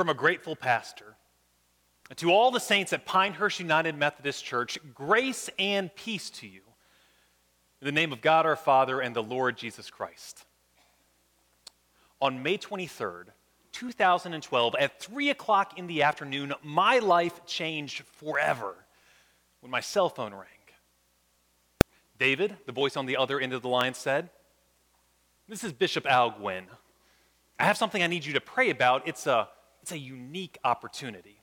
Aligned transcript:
from 0.00 0.08
a 0.08 0.14
grateful 0.14 0.56
pastor. 0.56 1.14
To 2.16 2.32
all 2.32 2.50
the 2.50 2.58
saints 2.58 2.94
at 2.94 3.04
Pinehurst 3.04 3.60
United 3.60 3.94
Methodist 3.98 4.42
Church, 4.42 4.78
grace 4.94 5.50
and 5.58 5.94
peace 5.94 6.30
to 6.30 6.46
you. 6.46 6.62
In 7.82 7.84
the 7.84 7.92
name 7.92 8.10
of 8.10 8.22
God 8.22 8.46
our 8.46 8.56
Father 8.56 9.00
and 9.00 9.14
the 9.14 9.22
Lord 9.22 9.58
Jesus 9.58 9.90
Christ. 9.90 10.46
On 12.18 12.42
May 12.42 12.56
23rd, 12.56 13.24
2012, 13.72 14.74
at 14.80 15.02
3 15.02 15.28
o'clock 15.28 15.78
in 15.78 15.86
the 15.86 16.02
afternoon, 16.02 16.54
my 16.62 16.98
life 16.98 17.44
changed 17.44 18.02
forever 18.04 18.76
when 19.60 19.70
my 19.70 19.80
cell 19.80 20.08
phone 20.08 20.32
rang. 20.32 20.46
David, 22.18 22.56
the 22.64 22.72
voice 22.72 22.96
on 22.96 23.04
the 23.04 23.18
other 23.18 23.38
end 23.38 23.52
of 23.52 23.60
the 23.60 23.68
line, 23.68 23.92
said, 23.92 24.30
This 25.46 25.62
is 25.62 25.74
Bishop 25.74 26.06
Al. 26.06 26.34
I 27.58 27.64
have 27.64 27.76
something 27.76 28.02
I 28.02 28.06
need 28.06 28.24
you 28.24 28.32
to 28.32 28.40
pray 28.40 28.70
about. 28.70 29.06
It's 29.06 29.26
a, 29.26 29.50
it's 29.82 29.92
a 29.92 29.98
unique 29.98 30.58
opportunity. 30.64 31.40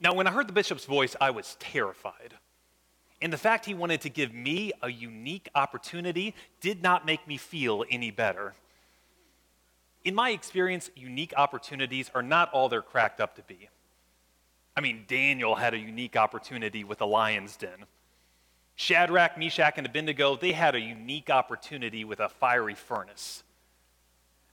Now, 0.00 0.14
when 0.14 0.26
I 0.26 0.30
heard 0.30 0.48
the 0.48 0.52
bishop's 0.52 0.84
voice, 0.84 1.16
I 1.20 1.30
was 1.30 1.56
terrified. 1.58 2.34
And 3.20 3.32
the 3.32 3.38
fact 3.38 3.66
he 3.66 3.74
wanted 3.74 4.00
to 4.02 4.08
give 4.08 4.32
me 4.32 4.72
a 4.80 4.90
unique 4.90 5.48
opportunity 5.54 6.34
did 6.60 6.82
not 6.82 7.04
make 7.04 7.26
me 7.26 7.36
feel 7.36 7.84
any 7.90 8.10
better. 8.10 8.54
In 10.04 10.14
my 10.14 10.30
experience, 10.30 10.90
unique 10.94 11.34
opportunities 11.36 12.10
are 12.14 12.22
not 12.22 12.50
all 12.52 12.68
they're 12.68 12.80
cracked 12.80 13.20
up 13.20 13.34
to 13.36 13.42
be. 13.42 13.68
I 14.76 14.80
mean, 14.80 15.04
Daniel 15.08 15.56
had 15.56 15.74
a 15.74 15.78
unique 15.78 16.16
opportunity 16.16 16.84
with 16.84 16.98
the 16.98 17.06
lion's 17.06 17.56
den. 17.56 17.84
Shadrach, 18.76 19.36
Meshach, 19.36 19.74
and 19.76 19.86
Abednego, 19.86 20.36
they 20.36 20.52
had 20.52 20.76
a 20.76 20.80
unique 20.80 21.30
opportunity 21.30 22.04
with 22.04 22.20
a 22.20 22.28
fiery 22.28 22.76
furnace. 22.76 23.42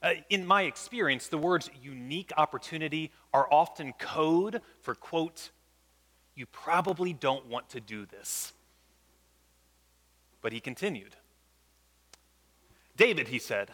Uh, 0.06 0.14
in 0.30 0.46
my 0.46 0.62
experience, 0.62 1.30
the 1.30 1.38
words 1.38 1.68
unique 1.82 2.32
opportunity 2.38 3.12
are 3.34 3.52
often 3.52 3.92
code 3.94 4.62
for, 4.82 4.94
quote, 4.94 5.50
you 6.36 6.46
probably 6.46 7.12
don't 7.12 7.48
want 7.48 7.68
to 7.70 7.82
do 7.82 8.06
this. 8.06 8.54
But 10.44 10.54
he 10.54 10.60
continued. 10.60 11.16
David, 12.96 13.30
he 13.30 13.40
said, 13.40 13.72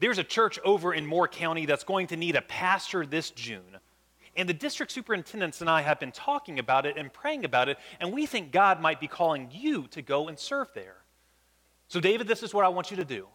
there's 0.00 0.18
a 0.18 0.24
church 0.24 0.58
over 0.66 0.92
in 0.92 1.06
Moore 1.06 1.28
County 1.28 1.64
that's 1.64 1.84
going 1.84 2.08
to 2.08 2.16
need 2.16 2.36
a 2.36 2.42
pastor 2.42 3.06
this 3.06 3.30
June. 3.30 3.78
And 4.36 4.46
the 4.46 4.54
district 4.54 4.92
superintendents 4.92 5.62
and 5.62 5.70
I 5.70 5.80
have 5.80 5.98
been 5.98 6.12
talking 6.12 6.58
about 6.58 6.84
it 6.84 6.98
and 6.98 7.10
praying 7.10 7.46
about 7.46 7.70
it, 7.70 7.78
and 8.00 8.12
we 8.12 8.26
think 8.26 8.52
God 8.52 8.82
might 8.82 9.00
be 9.00 9.08
calling 9.08 9.48
you 9.50 9.86
to 9.92 10.02
go 10.02 10.28
and 10.28 10.38
serve 10.38 10.68
there. 10.74 10.96
So, 11.88 12.00
David, 12.00 12.28
this 12.28 12.42
is 12.42 12.52
what 12.52 12.66
I 12.66 12.68
want 12.68 12.90
you 12.90 12.98
to 12.98 13.04
do 13.04 13.28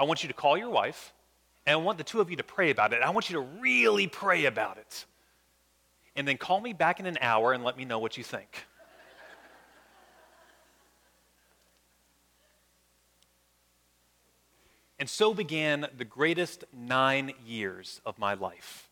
I 0.00 0.04
want 0.04 0.22
you 0.22 0.28
to 0.28 0.34
call 0.34 0.56
your 0.56 0.70
wife 0.70 1.12
and 1.66 1.74
I 1.74 1.76
want 1.76 1.98
the 1.98 2.04
two 2.04 2.20
of 2.20 2.30
you 2.30 2.36
to 2.36 2.44
pray 2.44 2.70
about 2.70 2.92
it. 2.92 3.02
I 3.02 3.10
want 3.10 3.30
you 3.30 3.36
to 3.36 3.46
really 3.60 4.06
pray 4.06 4.44
about 4.44 4.78
it. 4.78 5.04
And 6.16 6.28
then 6.28 6.36
call 6.36 6.60
me 6.60 6.72
back 6.72 7.00
in 7.00 7.06
an 7.06 7.18
hour 7.20 7.52
and 7.52 7.64
let 7.64 7.76
me 7.76 7.84
know 7.84 7.98
what 7.98 8.16
you 8.16 8.24
think. 8.24 8.48
and 14.98 15.08
so 15.08 15.34
began 15.34 15.86
the 15.96 16.04
greatest 16.04 16.64
nine 16.72 17.32
years 17.44 18.00
of 18.04 18.18
my 18.18 18.34
life. 18.34 18.88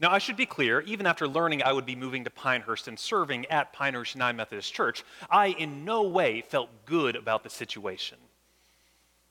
Now, 0.00 0.10
I 0.10 0.18
should 0.18 0.36
be 0.36 0.46
clear, 0.46 0.80
even 0.80 1.06
after 1.06 1.28
learning 1.28 1.62
I 1.62 1.72
would 1.72 1.86
be 1.86 1.94
moving 1.94 2.24
to 2.24 2.30
Pinehurst 2.30 2.88
and 2.88 2.98
serving 2.98 3.46
at 3.46 3.72
Pinehurst 3.72 4.14
United 4.14 4.36
Methodist 4.36 4.72
Church, 4.72 5.04
I 5.30 5.48
in 5.48 5.84
no 5.84 6.02
way 6.02 6.40
felt 6.40 6.70
good 6.86 7.14
about 7.14 7.44
the 7.44 7.50
situation. 7.50 8.18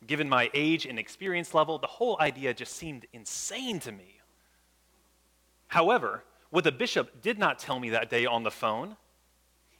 Given 0.06 0.28
my 0.28 0.50
age 0.54 0.86
and 0.86 0.98
experience 0.98 1.54
level, 1.54 1.78
the 1.78 1.88
whole 1.88 2.18
idea 2.20 2.54
just 2.54 2.76
seemed 2.76 3.06
insane 3.14 3.80
to 3.82 3.92
me. 3.92 4.20
However, 5.68 6.24
what 6.50 6.64
the 6.64 6.72
bishop 6.72 7.22
did 7.22 7.40
not 7.40 7.60
tell 7.60 7.80
me 7.80 7.92
that 7.92 8.10
day 8.10 8.26
on 8.26 8.44
the 8.44 8.52
phone 8.52 8.98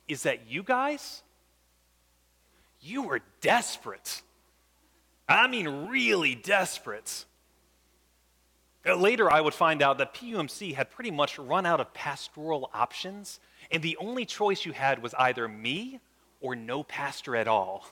is 0.08 0.24
that 0.24 0.48
you 0.50 0.64
guys, 0.64 1.24
you 2.80 3.04
were 3.04 3.22
desperate. 3.42 4.22
I 5.28 5.48
mean, 5.48 5.88
really 5.88 6.36
desperate. 6.36 7.26
Uh, 8.86 8.96
later, 8.96 9.32
I 9.32 9.42
would 9.42 9.54
find 9.54 9.82
out 9.82 9.98
that 10.00 10.14
PUMC 10.14 10.74
had 10.74 10.90
pretty 10.90 11.12
much 11.12 11.38
run 11.38 11.66
out 11.66 11.80
of 11.80 11.94
pastoral 11.94 12.70
options, 12.74 13.40
and 13.70 13.84
the 13.84 13.98
only 13.98 14.26
choice 14.26 14.66
you 14.66 14.72
had 14.72 15.02
was 15.02 15.14
either 15.16 15.48
me 15.48 16.00
or 16.40 16.56
no 16.56 16.84
pastor 16.84 17.36
at 17.36 17.48
all. 17.48 17.86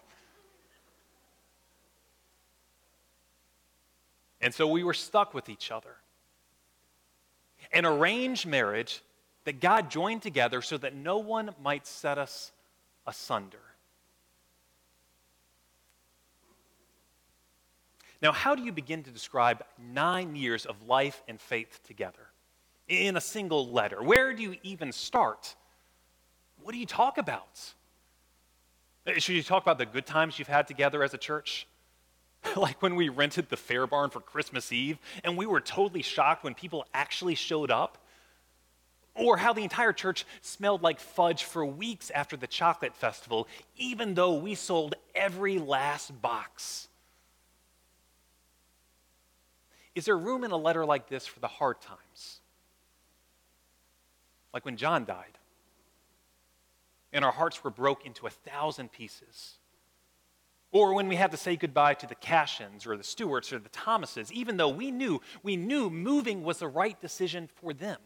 And 4.42 4.54
so 4.54 4.68
we 4.68 4.84
were 4.84 4.94
stuck 4.94 5.34
with 5.34 5.50
each 5.50 5.72
other. 5.72 5.96
An 7.72 7.86
arranged 7.86 8.46
marriage 8.46 9.04
that 9.44 9.60
God 9.60 9.90
joined 9.90 10.22
together 10.22 10.62
so 10.62 10.78
that 10.78 10.96
no 10.96 11.18
one 11.18 11.52
might 11.62 11.86
set 11.86 12.18
us 12.18 12.52
asunder. 13.06 13.60
Now, 18.22 18.32
how 18.32 18.54
do 18.56 18.64
you 18.64 18.72
begin 18.72 19.04
to 19.04 19.12
describe 19.12 19.64
nine 19.78 20.36
years 20.36 20.66
of 20.66 20.88
life 20.88 21.24
and 21.28 21.40
faith 21.40 21.80
together 21.86 22.28
in 22.88 23.16
a 23.16 23.22
single 23.22 23.72
letter? 23.72 24.04
Where 24.04 24.34
do 24.34 24.44
you 24.44 24.56
even 24.64 24.92
start? 24.92 25.56
What 26.62 26.74
do 26.74 26.78
you 26.78 26.86
talk 26.86 27.18
about? 27.18 27.74
Uh, 29.08 29.14
should 29.20 29.36
you 29.36 29.44
talk 29.44 29.64
about 29.64 29.78
the 29.78 29.86
good 29.86 30.06
times 30.06 30.38
you've 30.38 30.50
had 30.50 30.68
together 30.68 31.02
as 31.02 31.14
a 31.14 31.18
church? 31.18 31.66
like 32.56 32.82
when 32.82 32.96
we 32.96 33.10
rented 33.10 33.50
the 33.50 33.58
fair 33.58 33.88
barn 33.88 34.10
for 34.10 34.20
Christmas 34.20 34.72
Eve 34.72 34.98
and 35.24 35.38
we 35.38 35.46
were 35.46 35.60
totally 35.60 36.02
shocked 36.02 36.44
when 36.44 36.54
people 36.54 36.86
actually 36.94 37.36
showed 37.36 37.72
up. 37.72 37.98
Or 39.16 39.36
how 39.36 39.52
the 39.52 39.64
entire 39.64 39.92
church 39.92 40.26
smelled 40.42 40.82
like 40.82 41.00
fudge 41.00 41.44
for 41.44 41.66
weeks 41.66 42.10
after 42.10 42.38
the 42.38 42.48
chocolate 42.48 42.96
festival, 42.96 43.50
even 43.76 44.14
though 44.14 44.36
we 44.36 44.56
sold 44.56 44.96
every 45.14 45.60
last 45.60 46.22
box. 46.22 46.88
Is 49.94 50.06
there 50.06 50.18
room 50.18 50.46
in 50.46 50.52
a 50.52 50.58
letter 50.58 50.86
like 50.86 51.10
this 51.10 51.28
for 51.28 51.42
the 51.42 51.50
hard 51.50 51.82
times? 51.82 52.40
Like 54.54 54.64
when 54.64 54.78
John 54.78 55.04
died, 55.04 55.38
and 57.12 57.26
our 57.26 57.32
hearts 57.32 57.62
were 57.62 57.72
broke 57.72 58.06
into 58.06 58.26
a 58.26 58.30
thousand 58.30 58.94
pieces 58.94 59.58
or 60.72 60.94
when 60.94 61.08
we 61.08 61.16
had 61.16 61.32
to 61.32 61.38
say 61.38 61.56
goodbye 61.56 61.96
to 61.96 62.08
the 62.08 62.16
Cashins 62.16 62.86
or 62.86 62.96
the 62.96 63.04
Stewarts 63.04 63.52
or 63.52 63.60
the 63.60 63.70
Thomases, 63.70 64.32
even 64.32 64.58
though 64.58 64.70
we 64.70 64.92
knew, 64.92 65.22
we 65.42 65.58
knew 65.58 65.90
moving 65.90 66.44
was 66.44 66.60
the 66.60 66.68
right 66.68 67.00
decision 67.02 67.50
for 67.56 67.74
them. 67.74 67.98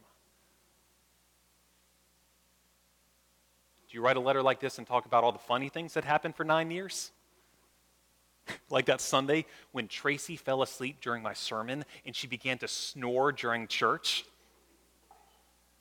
Do 3.90 3.97
you 3.97 4.01
write 4.01 4.18
a 4.18 4.22
letter 4.22 4.41
like 4.41 4.59
this 4.59 4.78
and 4.78 4.88
talk 4.88 5.06
about 5.06 5.24
all 5.24 5.31
the 5.31 5.40
funny 5.40 5.69
things 5.69 5.94
that 5.94 6.06
happened 6.06 6.35
for 6.35 6.44
nine 6.44 6.72
years? 6.72 7.12
like 8.69 8.85
that 8.85 9.01
Sunday 9.01 9.45
when 9.72 9.88
Tracy 9.88 10.35
fell 10.35 10.62
asleep 10.62 10.97
during 11.01 11.22
my 11.22 11.34
sermon 11.34 11.84
and 12.06 12.16
she 12.16 12.28
began 12.28 12.57
to 12.59 12.68
snore 12.68 13.31
during 13.31 13.68
church? 13.68 14.25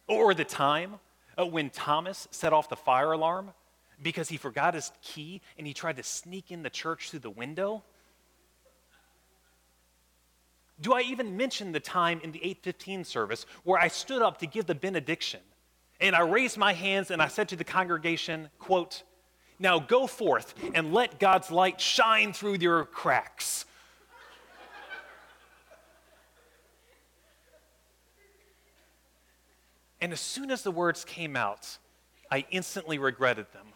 Or 0.08 0.34
the 0.34 0.44
time 0.44 0.96
uh, 1.38 1.46
when 1.46 1.70
Thomas 1.70 2.28
set 2.32 2.52
off 2.52 2.68
the 2.68 2.76
fire 2.76 3.12
alarm 3.12 3.52
because 4.02 4.28
he 4.28 4.36
forgot 4.36 4.74
his 4.74 4.92
key 5.02 5.40
and 5.56 5.66
he 5.66 5.72
tried 5.72 5.96
to 5.96 6.02
sneak 6.02 6.50
in 6.50 6.62
the 6.62 6.70
church 6.70 7.10
through 7.10 7.20
the 7.20 7.30
window? 7.30 7.82
Do 10.80 10.92
I 10.92 11.02
even 11.02 11.36
mention 11.36 11.72
the 11.72 11.80
time 11.80 12.20
in 12.24 12.32
the 12.32 12.40
815 12.40 13.04
service 13.04 13.46
where 13.62 13.80
I 13.80 13.88
stood 13.88 14.20
up 14.20 14.38
to 14.38 14.46
give 14.46 14.66
the 14.66 14.74
benediction 14.74 15.40
and 16.00 16.16
I 16.16 16.22
raised 16.22 16.58
my 16.58 16.72
hands 16.72 17.12
and 17.12 17.22
I 17.22 17.28
said 17.28 17.48
to 17.50 17.56
the 17.56 17.64
congregation, 17.64 18.50
quote, 18.58 19.04
now 19.60 19.78
go 19.78 20.08
forth 20.08 20.54
and 20.74 20.92
let 20.92 21.20
God's 21.20 21.52
light 21.52 21.80
shine 21.80 22.32
through 22.32 22.54
your 22.54 22.84
cracks. 22.84 23.64
and 30.00 30.12
as 30.12 30.20
soon 30.20 30.50
as 30.50 30.62
the 30.62 30.72
words 30.72 31.04
came 31.04 31.36
out, 31.36 31.78
I 32.28 32.44
instantly 32.50 32.98
regretted 32.98 33.46
them. 33.52 33.66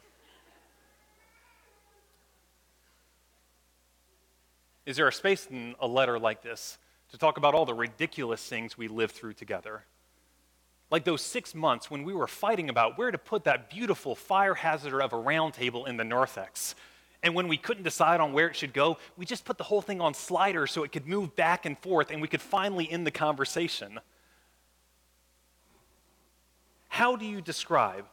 Is 4.86 4.96
there 4.96 5.08
a 5.08 5.12
space 5.12 5.48
in 5.50 5.74
a 5.80 5.86
letter 5.86 6.18
like 6.18 6.42
this 6.42 6.78
to 7.10 7.18
talk 7.18 7.36
about 7.36 7.54
all 7.54 7.66
the 7.66 7.74
ridiculous 7.74 8.42
things 8.46 8.78
we 8.78 8.86
lived 8.86 9.14
through 9.14 9.34
together? 9.34 9.84
Like 10.90 11.04
those 11.04 11.22
six 11.22 11.54
months 11.54 11.90
when 11.90 12.04
we 12.04 12.14
were 12.14 12.28
fighting 12.28 12.70
about 12.70 12.96
where 12.96 13.10
to 13.10 13.18
put 13.18 13.44
that 13.44 13.68
beautiful 13.68 14.14
fire 14.14 14.54
hazard 14.54 15.00
of 15.00 15.12
a 15.12 15.16
round 15.16 15.54
table 15.54 15.86
in 15.86 15.96
the 15.96 16.04
narthex. 16.04 16.76
And 17.24 17.34
when 17.34 17.48
we 17.48 17.56
couldn't 17.56 17.82
decide 17.82 18.20
on 18.20 18.32
where 18.32 18.46
it 18.46 18.54
should 18.54 18.72
go, 18.72 18.98
we 19.16 19.26
just 19.26 19.44
put 19.44 19.58
the 19.58 19.64
whole 19.64 19.82
thing 19.82 20.00
on 20.00 20.14
sliders 20.14 20.70
so 20.70 20.84
it 20.84 20.92
could 20.92 21.08
move 21.08 21.34
back 21.34 21.66
and 21.66 21.76
forth 21.78 22.12
and 22.12 22.22
we 22.22 22.28
could 22.28 22.40
finally 22.40 22.88
end 22.88 23.04
the 23.04 23.10
conversation. 23.10 23.98
How 26.88 27.16
do 27.16 27.26
you 27.26 27.40
describe 27.40 28.06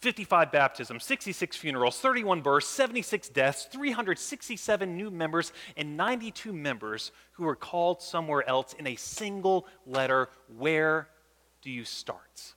55 0.00 0.52
baptisms, 0.52 1.02
66 1.04 1.56
funerals, 1.56 1.98
31 1.98 2.40
births, 2.40 2.68
76 2.68 3.30
deaths, 3.30 3.64
367 3.72 4.96
new 4.96 5.10
members, 5.10 5.52
and 5.76 5.96
92 5.96 6.52
members 6.52 7.10
who 7.32 7.44
were 7.44 7.56
called 7.56 8.00
somewhere 8.00 8.48
else 8.48 8.74
in 8.74 8.86
a 8.86 8.94
single 8.94 9.66
letter. 9.86 10.28
Where 10.56 11.08
do 11.62 11.70
you 11.70 11.84
start? 11.84 12.54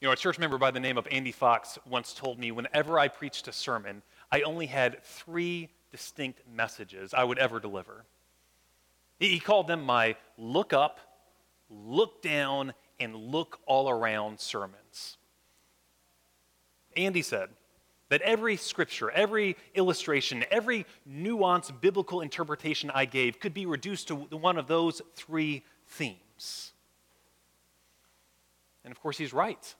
You 0.00 0.08
know, 0.08 0.12
a 0.12 0.16
church 0.16 0.38
member 0.38 0.58
by 0.58 0.70
the 0.70 0.80
name 0.80 0.98
of 0.98 1.06
Andy 1.10 1.30
Fox 1.32 1.78
once 1.84 2.12
told 2.12 2.38
me 2.38 2.50
whenever 2.52 2.98
I 2.98 3.08
preached 3.08 3.46
a 3.48 3.52
sermon, 3.52 4.02
I 4.30 4.42
only 4.42 4.66
had 4.66 5.02
three 5.04 5.68
distinct 5.90 6.42
messages 6.52 7.12
I 7.14 7.24
would 7.24 7.38
ever 7.38 7.60
deliver. 7.60 8.04
He 9.28 9.38
called 9.38 9.68
them 9.68 9.82
my 9.82 10.16
look 10.36 10.72
up, 10.72 10.98
look 11.70 12.22
down, 12.22 12.74
and 12.98 13.14
look 13.14 13.60
all 13.66 13.88
around 13.88 14.40
sermons. 14.40 15.16
Andy 16.96 17.22
said 17.22 17.48
that 18.08 18.20
every 18.22 18.56
scripture, 18.56 19.10
every 19.10 19.56
illustration, 19.74 20.44
every 20.50 20.86
nuanced 21.08 21.80
biblical 21.80 22.20
interpretation 22.20 22.90
I 22.92 23.04
gave 23.04 23.38
could 23.38 23.54
be 23.54 23.64
reduced 23.64 24.08
to 24.08 24.16
one 24.16 24.58
of 24.58 24.66
those 24.66 25.00
three 25.14 25.64
themes. 25.86 26.72
And 28.84 28.90
of 28.90 29.00
course, 29.00 29.16
he's 29.16 29.32
right. 29.32 29.74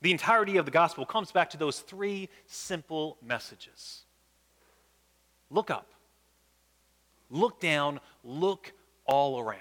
The 0.00 0.10
entirety 0.10 0.56
of 0.56 0.64
the 0.64 0.72
gospel 0.72 1.06
comes 1.06 1.30
back 1.30 1.50
to 1.50 1.56
those 1.56 1.78
three 1.78 2.28
simple 2.46 3.16
messages 3.22 4.02
look 5.50 5.70
up, 5.70 5.92
look 7.32 7.58
down, 7.60 7.98
look 8.22 8.72
all 9.04 9.40
around. 9.40 9.58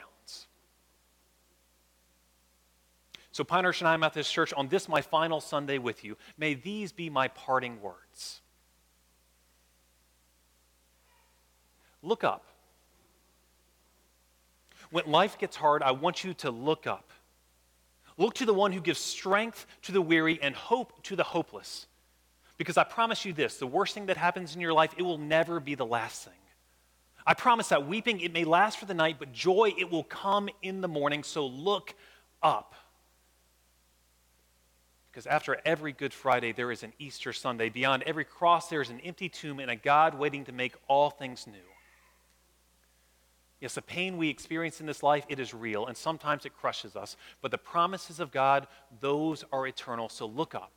So, 3.34 3.46
Pinehurst 3.46 3.80
United 3.80 4.00
Methodist 4.00 4.32
Church, 4.32 4.52
on 4.54 4.68
this 4.68 4.90
my 4.90 5.02
final 5.02 5.40
Sunday 5.40 5.78
with 5.78 6.04
you, 6.04 6.18
may 6.38 6.54
these 6.54 6.92
be 6.92 7.10
my 7.10 7.30
parting 7.30 7.82
words. 7.82 8.42
Look 12.04 12.26
up. 12.26 12.46
When 14.90 15.06
life 15.06 15.38
gets 15.38 15.56
hard, 15.56 15.82
I 15.82 15.92
want 15.92 16.26
you 16.26 16.34
to 16.36 16.52
look 16.52 16.86
up. 16.88 17.12
Look 18.18 18.34
to 18.36 18.46
the 18.46 18.54
one 18.54 18.74
who 18.74 18.82
gives 18.82 19.00
strength 19.00 19.66
to 19.84 19.94
the 19.94 20.02
weary 20.02 20.38
and 20.42 20.54
hope 20.54 21.02
to 21.04 21.16
the 21.16 21.24
hopeless. 21.24 21.88
Because 22.58 22.76
I 22.76 22.84
promise 22.84 23.24
you 23.24 23.32
this 23.32 23.58
the 23.58 23.66
worst 23.66 23.94
thing 23.94 24.08
that 24.08 24.18
happens 24.18 24.56
in 24.56 24.62
your 24.62 24.74
life, 24.74 24.94
it 24.98 25.04
will 25.04 25.18
never 25.18 25.62
be 25.62 25.76
the 25.76 25.86
last 25.86 26.26
thing. 26.26 26.34
I 27.26 27.34
promise 27.34 27.70
that 27.70 27.88
weeping, 27.88 28.20
it 28.22 28.34
may 28.34 28.44
last 28.44 28.80
for 28.80 28.86
the 28.86 28.94
night, 28.94 29.18
but 29.20 29.32
joy, 29.32 29.74
it 29.78 29.92
will 29.92 30.04
come 30.04 30.50
in 30.62 30.82
the 30.82 30.88
morning. 30.88 31.24
So 31.24 31.46
look 31.46 31.94
up. 32.42 32.74
Because 35.12 35.28
after 35.28 35.60
every 35.66 35.92
Good 35.92 36.14
Friday, 36.14 36.54
there 36.54 36.72
is 36.72 36.84
an 36.84 36.94
Easter 36.98 37.34
Sunday. 37.34 37.70
Beyond 37.70 38.04
every 38.04 38.24
cross, 38.24 38.70
there 38.70 38.82
is 38.82 38.90
an 38.90 39.02
empty 39.02 39.28
tomb 39.28 39.60
and 39.60 39.70
a 39.70 39.76
God 39.76 40.16
waiting 40.18 40.46
to 40.46 40.52
make 40.52 40.74
all 40.88 41.10
things 41.10 41.46
new. 41.48 41.60
Yes, 43.60 43.76
the 43.76 43.82
pain 43.82 44.18
we 44.18 44.30
experience 44.30 44.80
in 44.80 44.88
this 44.88 45.04
life, 45.04 45.24
it 45.30 45.40
is 45.40 45.54
real, 45.54 45.86
and 45.86 45.96
sometimes 45.96 46.46
it 46.46 46.58
crushes 46.58 46.96
us. 46.96 47.16
But 47.42 47.52
the 47.52 47.60
promises 47.60 48.20
of 48.20 48.32
God, 48.32 48.68
those 49.02 49.44
are 49.52 49.68
eternal. 49.68 50.10
So 50.10 50.26
look 50.26 50.56
up 50.56 50.72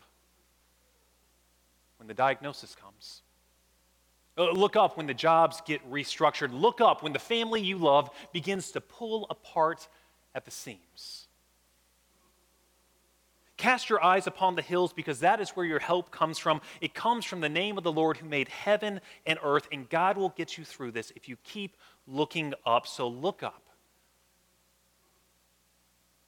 when 1.96 2.08
the 2.08 2.14
diagnosis 2.14 2.75
comes. 2.75 3.23
Uh, 4.37 4.51
look 4.51 4.75
up 4.75 4.97
when 4.97 5.07
the 5.07 5.15
jobs 5.15 5.63
get 5.65 5.89
restructured. 5.91 6.53
Look 6.53 6.81
up 6.81 7.03
when 7.03 7.13
the 7.13 7.19
family 7.19 7.61
you 7.61 7.79
love 7.79 8.11
begins 8.33 8.73
to 8.73 8.81
pull 8.81 9.27
apart 9.31 9.89
at 10.35 10.45
the 10.45 10.51
seams. 10.51 11.29
Cast 13.57 13.89
your 13.89 14.03
eyes 14.03 14.27
upon 14.27 14.57
the 14.57 14.63
hills 14.63 14.93
because 14.93 15.21
that 15.21 15.41
is 15.41 15.51
where 15.51 15.65
your 15.65 15.79
help 15.79 16.11
comes 16.11 16.39
from. 16.39 16.61
It 16.81 16.93
comes 16.93 17.25
from 17.25 17.41
the 17.41 17.49
name 17.49 17.79
of 17.79 17.85
the 17.85 17.93
Lord 17.93 18.17
who 18.17 18.27
made 18.29 18.49
heaven 18.49 19.01
and 19.25 19.39
earth, 19.45 19.69
and 19.71 19.89
God 19.89 20.17
will 20.17 20.31
get 20.31 20.59
you 20.59 20.65
through 20.65 20.91
this 20.91 21.13
if 21.15 21.29
you 21.29 21.37
keep 21.45 21.77
looking 22.09 22.53
up. 22.67 22.87
So 22.87 23.07
look 23.07 23.45
up 23.45 23.63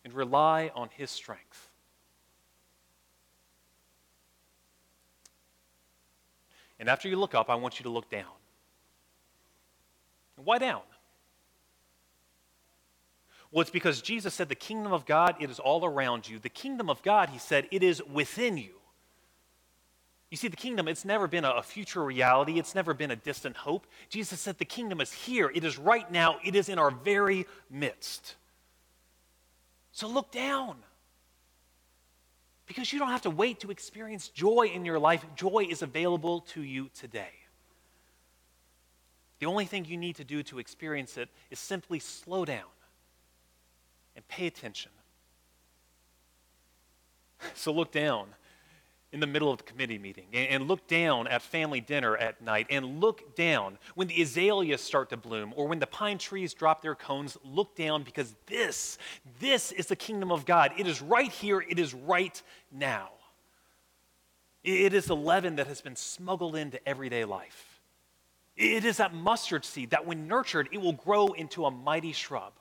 and 0.05 0.15
rely 0.15 0.71
on 0.77 0.89
His 0.97 1.11
strength. 1.11 1.69
And 6.79 6.89
after 6.89 7.09
you 7.09 7.19
look 7.19 7.35
up, 7.35 7.49
I 7.49 7.55
want 7.55 7.79
you 7.79 7.85
to 7.85 7.91
look 7.91 8.11
down. 8.11 8.25
Why 10.37 10.59
down? 10.59 10.83
Well, 13.51 13.63
it's 13.63 13.71
because 13.71 14.03
Jesus 14.03 14.35
said 14.35 14.49
the 14.49 14.55
kingdom 14.55 14.93
of 14.93 15.07
God, 15.07 15.37
it 15.41 15.51
is 15.51 15.59
all 15.59 15.85
around 15.85 16.29
you. 16.29 16.39
The 16.39 16.49
kingdom 16.49 16.91
of 16.91 17.03
God, 17.03 17.31
he 17.31 17.39
said, 17.39 17.67
it 17.71 17.83
is 17.83 18.03
within 18.03 18.59
you. 18.59 18.75
You 20.31 20.37
see, 20.37 20.49
the 20.49 20.57
kingdom, 20.57 20.89
it's 20.89 21.05
never 21.05 21.29
been 21.29 21.45
a 21.45 21.63
future 21.63 22.05
reality, 22.05 22.59
it's 22.59 22.75
never 22.75 22.93
been 22.93 23.13
a 23.13 23.17
distant 23.17 23.57
hope. 23.57 23.87
Jesus 24.11 24.41
said 24.41 24.59
the 24.59 24.65
kingdom 24.65 25.01
is 25.01 25.13
here, 25.13 25.51
it 25.55 25.65
is 25.65 25.79
right 25.79 26.11
now, 26.11 26.39
it 26.45 26.57
is 26.57 26.69
in 26.69 26.79
our 26.79 26.91
very 26.91 27.47
midst. 27.71 28.35
So 29.93 30.09
look 30.09 30.33
down. 30.33 30.77
Because 32.67 32.93
you 32.93 32.99
don't 32.99 33.11
have 33.11 33.23
to 33.23 33.31
wait 33.31 33.61
to 33.61 33.71
experience 33.71 34.29
joy 34.29 34.71
in 34.73 34.85
your 34.85 34.99
life. 34.99 35.25
Joy 35.37 35.67
is 35.71 35.83
available 35.83 36.41
to 36.41 36.63
you 36.63 36.91
today. 36.95 37.31
The 39.39 39.47
only 39.47 39.67
thing 39.67 39.85
you 39.85 39.97
need 39.97 40.17
to 40.17 40.25
do 40.25 40.43
to 40.45 40.59
experience 40.59 41.17
it 41.17 41.29
is 41.51 41.59
simply 41.59 41.99
slow 41.99 42.45
down 42.45 42.65
and 44.15 44.27
pay 44.29 44.47
attention. 44.47 44.93
So 47.55 47.71
look 47.71 47.93
down 47.93 48.29
in 49.17 49.21
the 49.21 49.27
middle 49.27 49.51
of 49.51 49.57
the 49.57 49.65
committee 49.65 49.97
meeting 49.97 50.27
and, 50.35 50.69
look 50.69 50.87
down 50.89 51.27
at 51.27 51.41
family 51.41 51.81
dinner 51.81 52.19
at 52.19 52.43
night 52.43 52.67
and 52.69 53.01
look 53.01 53.35
down 53.35 53.79
when 53.95 54.09
the 54.09 54.21
azaleas 54.21 54.83
start 54.83 55.09
to 55.09 55.17
bloom 55.17 55.55
or 55.57 55.67
when 55.67 55.79
the 55.79 55.87
pine 55.87 56.19
trees 56.19 56.53
drop 56.53 56.83
their 56.83 56.95
cones. 56.95 57.39
Look 57.43 57.75
down 57.75 58.03
because 58.03 58.35
this, 58.47 58.99
this 59.41 59.73
is 59.73 59.87
the 59.87 59.97
kingdom 59.97 60.31
of 60.31 60.45
God. 60.45 60.73
It 60.77 60.87
is 60.87 61.01
right 61.01 61.33
here, 61.33 61.65
it 61.67 61.79
is 61.79 61.95
right 61.95 62.43
now. 62.71 63.09
It 64.63 64.93
is 64.93 65.07
the 65.07 65.17
leaven 65.17 65.57
that 65.57 65.67
has 65.67 65.81
been 65.81 65.97
smuggled 65.97 66.55
into 66.55 66.87
everyday 66.87 67.25
life. 67.25 67.81
It 68.55 68.85
is 68.85 68.99
that 68.99 69.15
mustard 69.15 69.65
seed 69.65 69.91
that, 69.91 70.05
when 70.05 70.29
nurtured, 70.29 70.69
it 70.73 70.79
will 70.79 70.93
grow 70.93 71.29
into 71.29 71.65
a 71.65 71.71
mighty 71.71 72.13
shrub. 72.13 72.53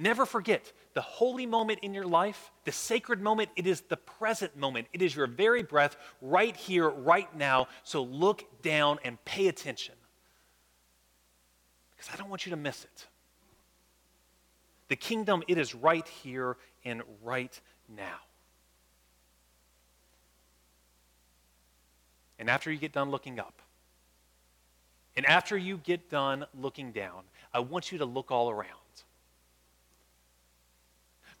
Never 0.00 0.24
forget 0.24 0.72
the 0.94 1.00
holy 1.00 1.44
moment 1.44 1.80
in 1.82 1.92
your 1.92 2.06
life, 2.06 2.52
the 2.64 2.70
sacred 2.70 3.20
moment, 3.20 3.50
it 3.56 3.66
is 3.66 3.80
the 3.80 3.96
present 3.96 4.56
moment. 4.56 4.86
It 4.92 5.02
is 5.02 5.14
your 5.14 5.26
very 5.26 5.64
breath 5.64 5.96
right 6.22 6.56
here, 6.56 6.88
right 6.88 7.34
now. 7.36 7.66
So 7.82 8.04
look 8.04 8.44
down 8.62 9.00
and 9.04 9.22
pay 9.24 9.48
attention. 9.48 9.96
Because 11.90 12.14
I 12.14 12.16
don't 12.16 12.30
want 12.30 12.46
you 12.46 12.50
to 12.50 12.56
miss 12.56 12.84
it. 12.84 13.08
The 14.86 14.94
kingdom, 14.94 15.42
it 15.48 15.58
is 15.58 15.74
right 15.74 16.06
here 16.06 16.56
and 16.84 17.02
right 17.24 17.60
now. 17.88 18.18
And 22.38 22.48
after 22.48 22.70
you 22.70 22.78
get 22.78 22.92
done 22.92 23.10
looking 23.10 23.40
up, 23.40 23.60
and 25.16 25.26
after 25.26 25.58
you 25.58 25.78
get 25.78 26.08
done 26.08 26.46
looking 26.54 26.92
down, 26.92 27.24
I 27.52 27.58
want 27.58 27.90
you 27.90 27.98
to 27.98 28.04
look 28.04 28.30
all 28.30 28.48
around. 28.48 28.78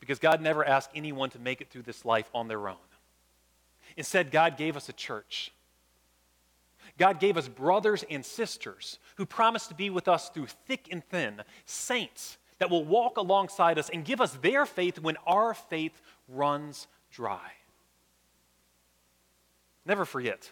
Because 0.00 0.18
God 0.18 0.40
never 0.40 0.64
asked 0.64 0.90
anyone 0.94 1.30
to 1.30 1.38
make 1.38 1.60
it 1.60 1.70
through 1.70 1.82
this 1.82 2.04
life 2.04 2.30
on 2.34 2.48
their 2.48 2.68
own. 2.68 2.76
Instead, 3.96 4.30
God 4.30 4.56
gave 4.56 4.76
us 4.76 4.88
a 4.88 4.92
church. 4.92 5.52
God 6.98 7.20
gave 7.20 7.36
us 7.36 7.48
brothers 7.48 8.04
and 8.08 8.24
sisters 8.24 8.98
who 9.16 9.26
promised 9.26 9.68
to 9.68 9.74
be 9.74 9.90
with 9.90 10.08
us 10.08 10.28
through 10.30 10.46
thick 10.66 10.88
and 10.90 11.04
thin, 11.04 11.42
saints 11.64 12.38
that 12.58 12.70
will 12.70 12.84
walk 12.84 13.16
alongside 13.16 13.78
us 13.78 13.88
and 13.88 14.04
give 14.04 14.20
us 14.20 14.32
their 14.34 14.66
faith 14.66 14.98
when 14.98 15.16
our 15.26 15.54
faith 15.54 16.00
runs 16.28 16.86
dry. 17.10 17.52
Never 19.86 20.04
forget, 20.04 20.50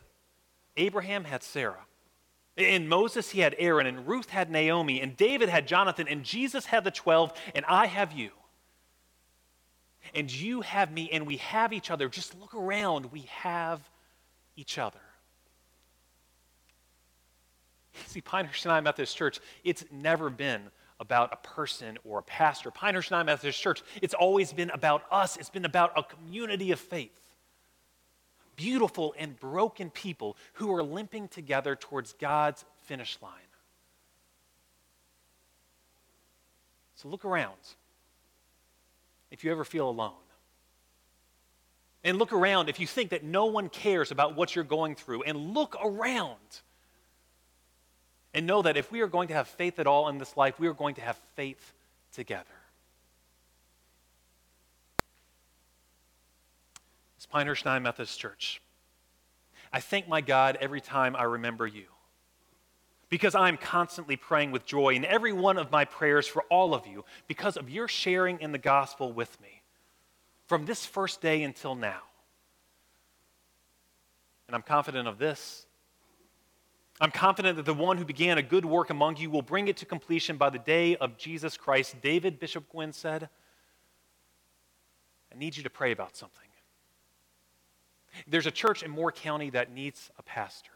Abraham 0.76 1.24
had 1.24 1.42
Sarah. 1.42 1.84
In 2.56 2.88
Moses, 2.88 3.30
he 3.30 3.40
had 3.40 3.54
Aaron, 3.58 3.86
and 3.86 4.06
Ruth 4.06 4.30
had 4.30 4.50
Naomi, 4.50 5.00
and 5.02 5.16
David 5.16 5.50
had 5.50 5.68
Jonathan, 5.68 6.08
and 6.08 6.24
Jesus 6.24 6.66
had 6.66 6.84
the 6.84 6.90
12, 6.90 7.32
and 7.54 7.64
I 7.66 7.86
have 7.86 8.12
you 8.12 8.30
and 10.14 10.32
you 10.32 10.60
have 10.62 10.92
me, 10.92 11.10
and 11.10 11.26
we 11.26 11.36
have 11.38 11.72
each 11.72 11.90
other. 11.90 12.08
Just 12.08 12.38
look 12.38 12.54
around. 12.54 13.12
We 13.12 13.22
have 13.30 13.80
each 14.56 14.78
other. 14.78 15.00
See, 18.06 18.20
Pinehurst 18.20 18.64
United 18.64 18.82
Methodist 18.82 19.16
Church, 19.16 19.40
it's 19.64 19.84
never 19.90 20.30
been 20.30 20.62
about 20.98 21.32
a 21.32 21.36
person 21.36 21.98
or 22.04 22.20
a 22.20 22.22
pastor. 22.22 22.70
Pinehurst 22.70 23.10
United 23.10 23.26
Methodist 23.26 23.60
Church, 23.60 23.82
it's 24.00 24.14
always 24.14 24.52
been 24.52 24.70
about 24.70 25.02
us. 25.10 25.36
It's 25.36 25.50
been 25.50 25.64
about 25.64 25.92
a 25.96 26.02
community 26.02 26.72
of 26.72 26.80
faith. 26.80 27.20
Beautiful 28.56 29.14
and 29.18 29.38
broken 29.38 29.90
people 29.90 30.36
who 30.54 30.74
are 30.74 30.82
limping 30.82 31.28
together 31.28 31.76
towards 31.76 32.14
God's 32.14 32.64
finish 32.84 33.18
line. 33.20 33.32
So 36.94 37.08
look 37.08 37.26
around 37.26 37.58
if 39.30 39.44
you 39.44 39.50
ever 39.50 39.64
feel 39.64 39.88
alone. 39.88 40.12
And 42.04 42.18
look 42.18 42.32
around 42.32 42.68
if 42.68 42.78
you 42.78 42.86
think 42.86 43.10
that 43.10 43.24
no 43.24 43.46
one 43.46 43.68
cares 43.68 44.10
about 44.12 44.36
what 44.36 44.54
you're 44.54 44.64
going 44.64 44.94
through. 44.94 45.24
And 45.24 45.54
look 45.54 45.76
around. 45.82 46.60
And 48.32 48.46
know 48.46 48.62
that 48.62 48.76
if 48.76 48.92
we 48.92 49.00
are 49.00 49.08
going 49.08 49.28
to 49.28 49.34
have 49.34 49.48
faith 49.48 49.78
at 49.78 49.86
all 49.86 50.08
in 50.08 50.18
this 50.18 50.36
life, 50.36 50.60
we 50.60 50.68
are 50.68 50.74
going 50.74 50.94
to 50.96 51.00
have 51.00 51.16
faith 51.34 51.74
together. 52.12 52.44
It's 57.16 57.26
Pinehurst 57.26 57.64
Methodist 57.64 58.20
Church. 58.20 58.62
I 59.72 59.80
thank 59.80 60.06
my 60.06 60.20
God 60.20 60.58
every 60.60 60.80
time 60.80 61.16
I 61.16 61.24
remember 61.24 61.66
you 61.66 61.86
because 63.08 63.34
I'm 63.34 63.56
constantly 63.56 64.16
praying 64.16 64.50
with 64.50 64.66
joy 64.66 64.94
in 64.94 65.04
every 65.04 65.32
one 65.32 65.58
of 65.58 65.70
my 65.70 65.84
prayers 65.84 66.26
for 66.26 66.42
all 66.44 66.74
of 66.74 66.86
you 66.86 67.04
because 67.28 67.56
of 67.56 67.70
your 67.70 67.88
sharing 67.88 68.40
in 68.40 68.52
the 68.52 68.58
gospel 68.58 69.12
with 69.12 69.40
me 69.40 69.62
from 70.46 70.66
this 70.66 70.84
first 70.84 71.20
day 71.20 71.42
until 71.42 71.74
now. 71.74 72.00
And 74.48 74.54
I'm 74.54 74.62
confident 74.62 75.08
of 75.08 75.18
this. 75.18 75.66
I'm 77.00 77.10
confident 77.10 77.56
that 77.56 77.66
the 77.66 77.74
one 77.74 77.98
who 77.98 78.04
began 78.04 78.38
a 78.38 78.42
good 78.42 78.64
work 78.64 78.90
among 78.90 79.18
you 79.18 79.28
will 79.28 79.42
bring 79.42 79.68
it 79.68 79.76
to 79.78 79.86
completion 79.86 80.36
by 80.36 80.50
the 80.50 80.58
day 80.58 80.96
of 80.96 81.18
Jesus 81.18 81.56
Christ. 81.56 82.00
David 82.00 82.38
Bishop 82.38 82.68
Gwinn 82.70 82.92
said, 82.92 83.28
I 85.32 85.38
need 85.38 85.56
you 85.56 85.62
to 85.64 85.70
pray 85.70 85.92
about 85.92 86.16
something. 86.16 86.40
There's 88.26 88.46
a 88.46 88.50
church 88.50 88.82
in 88.82 88.90
Moore 88.90 89.12
County 89.12 89.50
that 89.50 89.70
needs 89.72 90.10
a 90.18 90.22
pastor. 90.22 90.72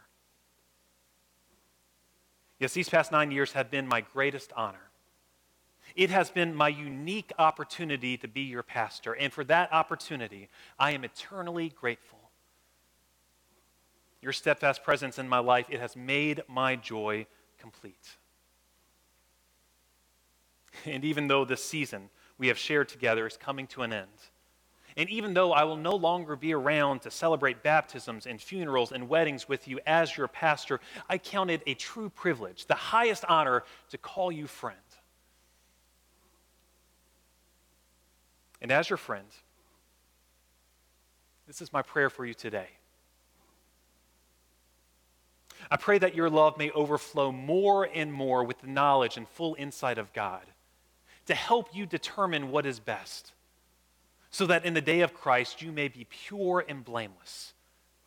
Yes, 2.60 2.74
these 2.74 2.90
past 2.90 3.10
nine 3.10 3.30
years 3.30 3.52
have 3.52 3.70
been 3.70 3.88
my 3.88 4.02
greatest 4.02 4.52
honor. 4.54 4.90
It 5.96 6.10
has 6.10 6.30
been 6.30 6.54
my 6.54 6.68
unique 6.68 7.32
opportunity 7.38 8.16
to 8.18 8.28
be 8.28 8.42
your 8.42 8.62
pastor, 8.62 9.14
and 9.14 9.32
for 9.32 9.42
that 9.44 9.72
opportunity, 9.72 10.48
I 10.78 10.92
am 10.92 11.02
eternally 11.02 11.70
grateful. 11.70 12.18
Your 14.20 14.32
steadfast 14.32 14.84
presence 14.84 15.18
in 15.18 15.28
my 15.28 15.38
life, 15.38 15.66
it 15.70 15.80
has 15.80 15.96
made 15.96 16.42
my 16.46 16.76
joy 16.76 17.26
complete. 17.58 18.16
And 20.84 21.04
even 21.04 21.28
though 21.28 21.46
this 21.46 21.64
season 21.64 22.10
we 22.38 22.48
have 22.48 22.58
shared 22.58 22.88
together 22.88 23.26
is 23.26 23.36
coming 23.38 23.66
to 23.68 23.82
an 23.82 23.92
end, 23.92 24.08
and 24.96 25.08
even 25.08 25.34
though 25.34 25.52
I 25.52 25.64
will 25.64 25.76
no 25.76 25.94
longer 25.94 26.36
be 26.36 26.52
around 26.52 27.02
to 27.02 27.10
celebrate 27.10 27.62
baptisms 27.62 28.26
and 28.26 28.40
funerals 28.40 28.92
and 28.92 29.08
weddings 29.08 29.48
with 29.48 29.68
you 29.68 29.80
as 29.86 30.16
your 30.16 30.28
pastor, 30.28 30.80
I 31.08 31.18
count 31.18 31.50
it 31.50 31.62
a 31.66 31.74
true 31.74 32.10
privilege, 32.10 32.66
the 32.66 32.74
highest 32.74 33.24
honor, 33.28 33.64
to 33.90 33.98
call 33.98 34.32
you 34.32 34.46
friend. 34.46 34.76
And 38.60 38.70
as 38.70 38.90
your 38.90 38.96
friend, 38.96 39.26
this 41.46 41.62
is 41.62 41.72
my 41.72 41.82
prayer 41.82 42.10
for 42.10 42.26
you 42.26 42.34
today. 42.34 42.68
I 45.70 45.76
pray 45.76 45.98
that 45.98 46.14
your 46.14 46.30
love 46.30 46.58
may 46.58 46.70
overflow 46.70 47.32
more 47.32 47.88
and 47.92 48.12
more 48.12 48.44
with 48.44 48.60
the 48.60 48.66
knowledge 48.66 49.16
and 49.16 49.28
full 49.28 49.56
insight 49.58 49.98
of 49.98 50.12
God 50.12 50.42
to 51.26 51.34
help 51.34 51.74
you 51.74 51.86
determine 51.86 52.50
what 52.50 52.66
is 52.66 52.80
best 52.80 53.32
so 54.30 54.46
that 54.46 54.64
in 54.64 54.74
the 54.74 54.80
day 54.80 55.00
of 55.00 55.14
Christ 55.14 55.60
you 55.60 55.72
may 55.72 55.88
be 55.88 56.06
pure 56.08 56.64
and 56.68 56.84
blameless, 56.84 57.52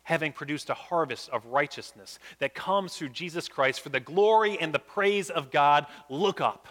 having 0.02 0.32
produced 0.32 0.70
a 0.70 0.74
harvest 0.74 1.28
of 1.30 1.46
righteousness 1.46 2.18
that 2.38 2.54
comes 2.54 2.96
through 2.96 3.10
Jesus 3.10 3.48
Christ 3.48 3.80
for 3.80 3.90
the 3.90 4.00
glory 4.00 4.58
and 4.58 4.72
the 4.72 4.78
praise 4.78 5.30
of 5.30 5.50
God. 5.50 5.86
Look 6.08 6.40
up, 6.40 6.66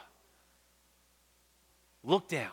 look 2.03 2.27
down, 2.27 2.49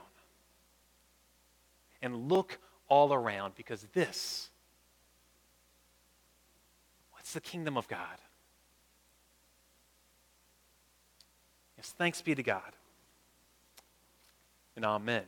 and 2.03 2.29
look 2.29 2.59
all 2.89 3.13
around 3.13 3.55
because 3.57 3.87
this, 3.93 4.51
what's 7.13 7.33
the 7.33 7.41
kingdom 7.41 7.77
of 7.77 7.89
God? 7.89 8.19
Yes, 11.79 11.95
thanks 11.97 12.21
be 12.21 12.35
to 12.35 12.43
God. 12.43 12.73
And 14.77 14.85
amen. 14.85 15.25